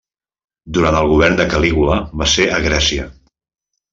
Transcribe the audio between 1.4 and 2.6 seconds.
de Calígula va ser